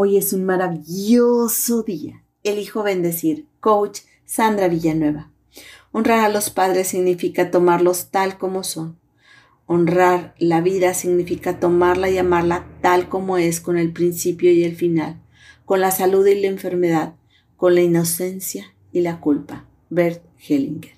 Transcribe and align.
Hoy 0.00 0.16
es 0.16 0.32
un 0.32 0.44
maravilloso 0.44 1.82
día. 1.82 2.22
Elijo 2.44 2.84
bendecir. 2.84 3.46
Coach 3.58 4.02
Sandra 4.24 4.68
Villanueva. 4.68 5.32
Honrar 5.90 6.24
a 6.24 6.28
los 6.28 6.50
padres 6.50 6.86
significa 6.86 7.50
tomarlos 7.50 8.12
tal 8.12 8.38
como 8.38 8.62
son. 8.62 8.96
Honrar 9.66 10.36
la 10.38 10.60
vida 10.60 10.94
significa 10.94 11.58
tomarla 11.58 12.08
y 12.10 12.16
amarla 12.16 12.64
tal 12.80 13.08
como 13.08 13.38
es, 13.38 13.60
con 13.60 13.76
el 13.76 13.92
principio 13.92 14.52
y 14.52 14.62
el 14.62 14.76
final, 14.76 15.20
con 15.64 15.80
la 15.80 15.90
salud 15.90 16.24
y 16.28 16.42
la 16.42 16.46
enfermedad, 16.46 17.16
con 17.56 17.74
la 17.74 17.80
inocencia 17.80 18.72
y 18.92 19.00
la 19.00 19.18
culpa. 19.18 19.64
Bert 19.90 20.22
Hellinger. 20.38 20.97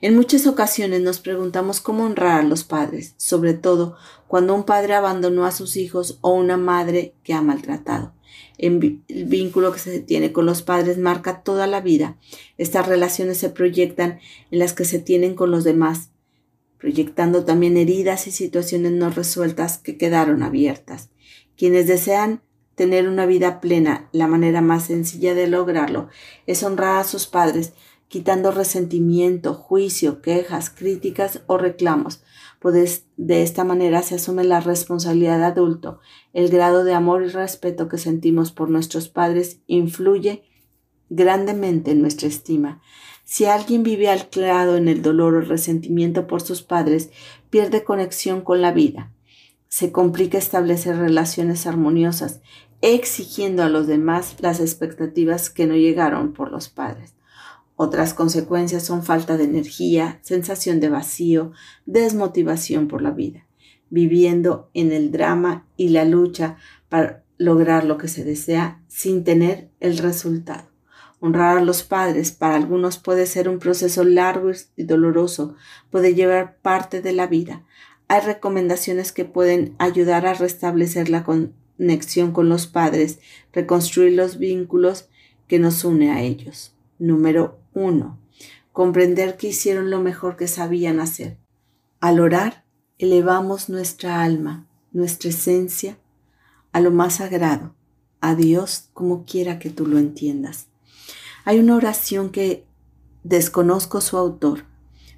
En 0.00 0.14
muchas 0.14 0.46
ocasiones 0.46 1.00
nos 1.00 1.20
preguntamos 1.20 1.80
cómo 1.80 2.04
honrar 2.04 2.40
a 2.40 2.44
los 2.44 2.64
padres, 2.64 3.14
sobre 3.16 3.54
todo 3.54 3.96
cuando 4.26 4.54
un 4.54 4.64
padre 4.64 4.94
abandonó 4.94 5.44
a 5.44 5.52
sus 5.52 5.76
hijos 5.76 6.18
o 6.20 6.32
una 6.32 6.56
madre 6.56 7.14
que 7.24 7.34
ha 7.34 7.42
maltratado. 7.42 8.14
El 8.58 9.02
vínculo 9.08 9.72
que 9.72 9.78
se 9.78 10.00
tiene 10.00 10.32
con 10.32 10.46
los 10.46 10.62
padres 10.62 10.98
marca 10.98 11.42
toda 11.42 11.66
la 11.66 11.80
vida. 11.80 12.18
Estas 12.58 12.86
relaciones 12.86 13.38
se 13.38 13.50
proyectan 13.50 14.20
en 14.50 14.58
las 14.58 14.72
que 14.72 14.84
se 14.84 14.98
tienen 14.98 15.34
con 15.34 15.50
los 15.50 15.64
demás, 15.64 16.10
proyectando 16.78 17.44
también 17.44 17.76
heridas 17.76 18.26
y 18.26 18.32
situaciones 18.32 18.92
no 18.92 19.10
resueltas 19.10 19.78
que 19.78 19.96
quedaron 19.96 20.42
abiertas. 20.42 21.10
Quienes 21.56 21.86
desean 21.86 22.42
tener 22.74 23.08
una 23.08 23.26
vida 23.26 23.60
plena, 23.60 24.08
la 24.12 24.28
manera 24.28 24.60
más 24.60 24.86
sencilla 24.86 25.34
de 25.34 25.48
lograrlo 25.48 26.08
es 26.46 26.62
honrar 26.62 27.00
a 27.00 27.04
sus 27.04 27.26
padres, 27.26 27.72
quitando 28.08 28.50
resentimiento, 28.50 29.54
juicio, 29.54 30.22
quejas, 30.22 30.70
críticas 30.70 31.42
o 31.46 31.58
reclamos, 31.58 32.22
pues 32.58 33.04
de 33.16 33.42
esta 33.42 33.64
manera 33.64 34.02
se 34.02 34.16
asume 34.16 34.44
la 34.44 34.60
responsabilidad 34.60 35.38
de 35.38 35.44
adulto. 35.44 36.00
El 36.32 36.48
grado 36.48 36.84
de 36.84 36.94
amor 36.94 37.22
y 37.22 37.28
respeto 37.28 37.88
que 37.88 37.98
sentimos 37.98 38.50
por 38.50 38.70
nuestros 38.70 39.08
padres 39.08 39.60
influye 39.66 40.42
grandemente 41.10 41.92
en 41.92 42.00
nuestra 42.00 42.28
estima. 42.28 42.82
Si 43.24 43.44
alguien 43.44 43.82
vive 43.82 44.08
anclado 44.08 44.76
en 44.76 44.88
el 44.88 45.02
dolor 45.02 45.34
o 45.34 45.40
resentimiento 45.42 46.26
por 46.26 46.40
sus 46.40 46.62
padres, 46.62 47.10
pierde 47.50 47.84
conexión 47.84 48.40
con 48.40 48.62
la 48.62 48.72
vida. 48.72 49.12
Se 49.68 49.92
complica 49.92 50.38
establecer 50.38 50.96
relaciones 50.96 51.66
armoniosas, 51.66 52.40
exigiendo 52.80 53.62
a 53.62 53.68
los 53.68 53.86
demás 53.86 54.36
las 54.40 54.60
expectativas 54.60 55.50
que 55.50 55.66
no 55.66 55.74
llegaron 55.76 56.32
por 56.32 56.50
los 56.50 56.70
padres. 56.70 57.17
Otras 57.80 58.12
consecuencias 58.12 58.82
son 58.82 59.04
falta 59.04 59.36
de 59.36 59.44
energía, 59.44 60.18
sensación 60.22 60.80
de 60.80 60.88
vacío, 60.88 61.52
desmotivación 61.86 62.88
por 62.88 63.02
la 63.02 63.12
vida, 63.12 63.46
viviendo 63.88 64.68
en 64.74 64.90
el 64.90 65.12
drama 65.12 65.64
y 65.76 65.90
la 65.90 66.04
lucha 66.04 66.56
para 66.88 67.22
lograr 67.36 67.84
lo 67.84 67.96
que 67.96 68.08
se 68.08 68.24
desea 68.24 68.82
sin 68.88 69.22
tener 69.22 69.70
el 69.78 69.98
resultado. 69.98 70.64
Honrar 71.20 71.58
a 71.58 71.62
los 71.62 71.84
padres 71.84 72.32
para 72.32 72.56
algunos 72.56 72.98
puede 72.98 73.26
ser 73.26 73.48
un 73.48 73.60
proceso 73.60 74.02
largo 74.02 74.50
y 74.74 74.82
doloroso, 74.82 75.54
puede 75.88 76.16
llevar 76.16 76.56
parte 76.60 77.00
de 77.00 77.12
la 77.12 77.28
vida. 77.28 77.64
Hay 78.08 78.22
recomendaciones 78.22 79.12
que 79.12 79.24
pueden 79.24 79.76
ayudar 79.78 80.26
a 80.26 80.34
restablecer 80.34 81.10
la 81.10 81.22
conexión 81.22 82.32
con 82.32 82.48
los 82.48 82.66
padres, 82.66 83.20
reconstruir 83.52 84.14
los 84.14 84.36
vínculos 84.36 85.08
que 85.46 85.60
nos 85.60 85.84
une 85.84 86.10
a 86.10 86.22
ellos. 86.22 86.74
Número 86.98 87.60
1. 87.84 88.18
Comprender 88.72 89.36
que 89.36 89.48
hicieron 89.48 89.90
lo 89.90 90.00
mejor 90.00 90.36
que 90.36 90.48
sabían 90.48 91.00
hacer. 91.00 91.38
Al 92.00 92.20
orar, 92.20 92.64
elevamos 92.98 93.68
nuestra 93.68 94.22
alma, 94.22 94.66
nuestra 94.92 95.30
esencia, 95.30 95.98
a 96.72 96.80
lo 96.80 96.90
más 96.90 97.16
sagrado, 97.16 97.74
a 98.20 98.34
Dios 98.34 98.90
como 98.92 99.24
quiera 99.24 99.58
que 99.58 99.70
tú 99.70 99.86
lo 99.86 99.98
entiendas. 99.98 100.68
Hay 101.44 101.58
una 101.58 101.76
oración 101.76 102.30
que 102.30 102.66
desconozco 103.24 104.00
su 104.00 104.16
autor, 104.16 104.64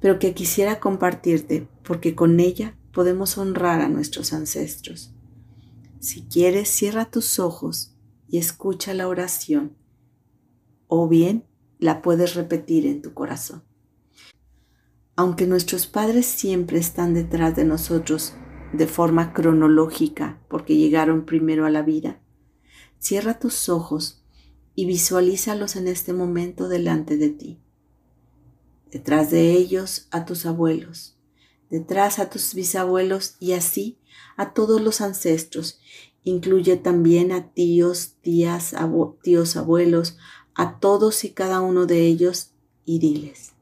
pero 0.00 0.18
que 0.18 0.34
quisiera 0.34 0.80
compartirte 0.80 1.68
porque 1.82 2.14
con 2.14 2.40
ella 2.40 2.76
podemos 2.92 3.38
honrar 3.38 3.80
a 3.80 3.88
nuestros 3.88 4.32
ancestros. 4.32 5.12
Si 6.00 6.22
quieres, 6.22 6.68
cierra 6.68 7.10
tus 7.10 7.38
ojos 7.38 7.94
y 8.28 8.38
escucha 8.38 8.94
la 8.94 9.08
oración, 9.08 9.76
o 10.88 11.08
bien 11.08 11.44
la 11.78 12.02
puedes 12.02 12.34
repetir 12.34 12.86
en 12.86 13.02
tu 13.02 13.14
corazón. 13.14 13.62
Aunque 15.14 15.46
nuestros 15.46 15.86
padres 15.86 16.26
siempre 16.26 16.78
están 16.78 17.14
detrás 17.14 17.56
de 17.56 17.64
nosotros 17.64 18.34
de 18.72 18.86
forma 18.86 19.32
cronológica 19.32 20.42
porque 20.48 20.76
llegaron 20.76 21.24
primero 21.24 21.64
a 21.64 21.70
la 21.70 21.82
vida, 21.82 22.20
cierra 22.98 23.38
tus 23.38 23.68
ojos 23.68 24.22
y 24.74 24.84
visualízalos 24.84 25.76
en 25.76 25.88
este 25.88 26.12
momento 26.12 26.68
delante 26.68 27.16
de 27.16 27.30
ti. 27.30 27.60
Detrás 28.90 29.30
de 29.30 29.52
ellos 29.52 30.06
a 30.10 30.24
tus 30.26 30.44
abuelos, 30.46 31.18
detrás 31.70 32.18
a 32.18 32.30
tus 32.30 32.54
bisabuelos 32.54 33.36
y 33.40 33.52
así 33.52 33.98
a 34.36 34.52
todos 34.52 34.80
los 34.80 35.00
ancestros. 35.00 35.80
Incluye 36.22 36.76
también 36.76 37.32
a 37.32 37.52
tíos, 37.52 38.16
tías, 38.20 38.74
tíos, 39.22 39.56
abuelos, 39.56 40.18
a 40.56 40.80
todos 40.80 41.24
y 41.24 41.30
cada 41.30 41.60
uno 41.60 41.86
de 41.86 42.06
ellos 42.06 42.52
y 42.86 42.98
diles, 42.98 43.52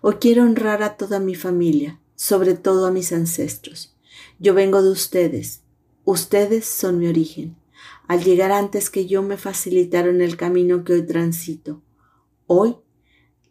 hoy 0.00 0.14
quiero 0.14 0.42
honrar 0.42 0.82
a 0.82 0.96
toda 0.96 1.20
mi 1.20 1.36
familia, 1.36 2.00
sobre 2.16 2.54
todo 2.54 2.86
a 2.86 2.90
mis 2.90 3.12
ancestros. 3.12 3.96
Yo 4.40 4.52
vengo 4.52 4.82
de 4.82 4.90
ustedes, 4.90 5.62
ustedes 6.04 6.66
son 6.66 6.98
mi 6.98 7.06
origen. 7.06 7.56
Al 8.08 8.24
llegar 8.24 8.50
antes 8.50 8.90
que 8.90 9.06
yo 9.06 9.22
me 9.22 9.36
facilitaron 9.36 10.20
el 10.20 10.36
camino 10.36 10.84
que 10.84 10.94
hoy 10.94 11.06
transito. 11.06 11.82
Hoy 12.46 12.76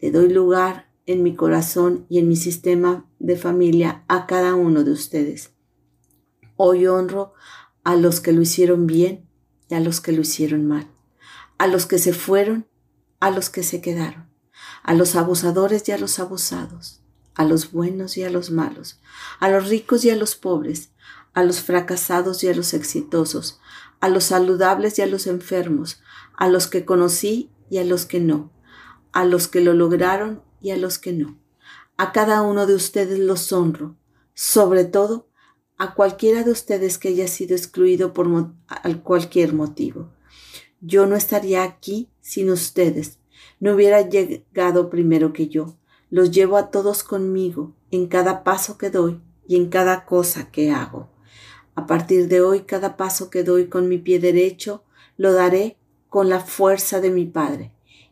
le 0.02 0.12
doy 0.12 0.30
lugar 0.30 0.92
en 1.06 1.24
mi 1.24 1.36
corazón 1.36 2.06
y 2.10 2.20
en 2.20 2.28
mi 2.28 2.36
sistema 2.36 3.10
de 3.20 3.38
familia 3.38 4.04
a 4.08 4.26
cada 4.28 4.56
uno 4.56 4.84
de 4.84 4.92
ustedes. 4.92 5.52
Hoy 6.58 6.88
honro 6.88 7.34
a 7.84 7.96
los 7.96 8.20
que 8.20 8.34
lo 8.34 8.42
hicieron 8.42 8.88
bien 8.88 9.28
y 9.70 9.76
a 9.76 9.80
los 9.80 10.02
que 10.02 10.12
lo 10.12 10.22
hicieron 10.22 10.66
mal 10.66 10.95
a 11.58 11.68
los 11.68 11.86
que 11.86 12.00
se 12.00 12.14
fueron, 12.14 12.68
a 13.20 13.32
los 13.32 13.50
que 13.50 13.64
se 13.64 13.82
quedaron, 13.82 14.30
a 14.84 14.94
los 14.94 15.16
abusadores 15.16 15.88
y 15.88 15.92
a 15.92 15.98
los 15.98 16.20
abusados, 16.20 17.02
a 17.34 17.44
los 17.44 17.72
buenos 17.72 18.18
y 18.18 18.24
a 18.24 18.30
los 18.30 18.52
malos, 18.52 19.00
a 19.40 19.50
los 19.50 19.70
ricos 19.70 20.04
y 20.06 20.10
a 20.10 20.16
los 20.16 20.36
pobres, 20.36 20.92
a 21.34 21.44
los 21.44 21.62
fracasados 21.62 22.44
y 22.44 22.48
a 22.48 22.56
los 22.56 22.74
exitosos, 22.74 23.60
a 24.00 24.10
los 24.10 24.26
saludables 24.26 25.00
y 25.00 25.02
a 25.02 25.08
los 25.08 25.28
enfermos, 25.28 26.02
a 26.36 26.48
los 26.48 26.68
que 26.68 26.86
conocí 26.86 27.52
y 27.70 27.78
a 27.78 27.84
los 27.84 28.06
que 28.06 28.20
no, 28.20 28.52
a 29.12 29.26
los 29.26 29.48
que 29.48 29.62
lo 29.62 29.74
lograron 29.74 30.44
y 30.62 30.72
a 30.72 30.78
los 30.78 30.98
que 30.98 31.14
no. 31.14 31.38
A 31.98 32.12
cada 32.12 32.42
uno 32.42 32.68
de 32.68 32.76
ustedes 32.76 33.20
los 33.20 33.52
honro, 33.52 33.96
sobre 34.34 34.86
todo 34.86 35.30
a 35.78 35.94
cualquiera 35.94 36.44
de 36.44 36.52
ustedes 36.52 36.98
que 36.98 37.10
haya 37.10 37.28
sido 37.28 37.56
excluido 37.56 38.14
por 38.14 38.28
cualquier 39.04 39.54
motivo. 39.54 40.15
Yo 40.88 41.08
no 41.08 41.16
estaría 41.16 41.64
aquí 41.64 42.10
sin 42.22 42.52
ustedes. 42.52 43.18
No 43.60 43.74
hubiera 43.74 44.08
llegado 44.08 44.92
primero 44.92 45.34
que 45.34 45.48
yo. 45.48 45.76
Los 46.12 46.30
llevo 46.30 46.58
a 46.58 46.70
todos 46.70 47.04
conmigo 47.04 47.74
en 47.90 48.06
cada 48.06 48.44
paso 48.44 48.78
que 48.78 48.92
doy 48.92 49.20
y 49.48 49.56
en 49.56 49.70
cada 49.70 50.06
cosa 50.06 50.52
que 50.52 50.70
hago. 50.70 51.10
A 51.74 51.88
partir 51.88 52.28
de 52.28 52.42
hoy, 52.42 52.62
cada 52.62 52.98
paso 52.98 53.32
que 53.32 53.44
doy 53.44 53.66
con 53.66 53.90
mi 53.90 53.98
pie 53.98 54.20
derecho, 54.20 54.84
lo 55.18 55.34
daré 55.34 55.78
con 56.08 56.30
la 56.30 56.40
fuerza 56.40 57.02
de 57.02 57.10
mi 57.10 57.26
Padre 57.26 57.72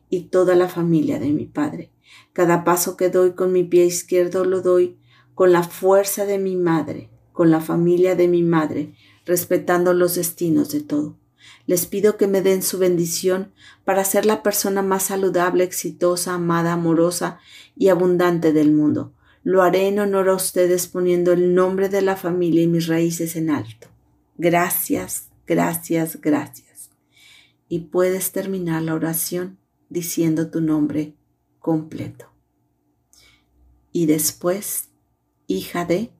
y 0.09 0.21
toda 0.21 0.55
la 0.55 0.67
familia 0.67 1.19
de 1.19 1.29
mi 1.29 1.45
Padre. 1.45 1.91
Cada 2.33 2.63
paso 2.63 2.97
que 2.97 3.09
doy 3.09 3.33
con 3.33 3.51
mi 3.51 3.63
pie 3.63 3.85
izquierdo 3.85 4.45
lo 4.45 4.61
doy 4.61 4.97
con 5.35 5.51
la 5.51 5.61
fuerza 5.61 6.25
de 6.25 6.39
mi 6.39 6.55
madre, 6.55 7.11
con 7.33 7.51
la 7.51 7.61
familia 7.61 8.15
de 8.15 8.27
mi 8.27 8.41
madre, 8.41 8.95
respetando 9.27 9.93
los 9.93 10.15
destinos 10.15 10.71
de 10.71 10.81
todo. 10.81 11.22
Les 11.65 11.85
pido 11.85 12.17
que 12.17 12.27
me 12.27 12.41
den 12.41 12.61
su 12.61 12.77
bendición 12.77 13.53
para 13.85 14.03
ser 14.03 14.25
la 14.25 14.43
persona 14.43 14.81
más 14.81 15.03
saludable, 15.03 15.63
exitosa, 15.63 16.33
amada, 16.33 16.73
amorosa 16.73 17.39
y 17.75 17.89
abundante 17.89 18.53
del 18.53 18.71
mundo. 18.71 19.13
Lo 19.43 19.61
haré 19.61 19.87
en 19.87 19.99
honor 19.99 20.29
a 20.29 20.35
ustedes 20.35 20.87
poniendo 20.87 21.33
el 21.33 21.53
nombre 21.53 21.89
de 21.89 22.01
la 22.01 22.15
familia 22.15 22.63
y 22.63 22.67
mis 22.67 22.87
raíces 22.87 23.35
en 23.35 23.49
alto. 23.49 23.87
Gracias, 24.37 25.29
gracias, 25.45 26.19
gracias. 26.21 26.89
Y 27.67 27.79
puedes 27.81 28.31
terminar 28.31 28.81
la 28.81 28.93
oración 28.93 29.57
diciendo 29.89 30.49
tu 30.49 30.61
nombre 30.61 31.15
completo. 31.59 32.31
Y 33.91 34.05
después, 34.05 34.89
hija 35.47 35.85
de, 35.85 36.11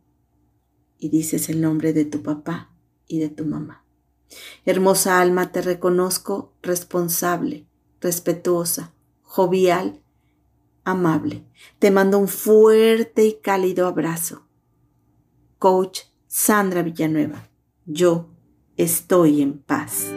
y 1.00 1.10
dices 1.10 1.50
el 1.50 1.60
nombre 1.60 1.92
de 1.92 2.06
tu 2.06 2.22
papá 2.24 2.74
y 3.08 3.20
de 3.20 3.30
tu 3.30 3.46
mamá. 3.46 3.83
Hermosa 4.66 5.20
alma, 5.20 5.52
te 5.52 5.62
reconozco 5.62 6.54
responsable, 6.62 7.68
respetuosa, 8.02 8.94
jovial, 9.22 10.02
amable. 10.84 11.44
Te 11.80 11.92
mando 11.92 12.18
un 12.18 12.28
fuerte 12.28 13.26
y 13.26 13.40
cálido 13.42 13.88
abrazo. 13.88 14.48
Coach 15.60 16.02
Sandra 16.28 16.82
Villanueva, 16.82 17.48
yo 17.86 18.30
estoy 18.76 19.42
en 19.42 19.60
paz. 19.60 20.08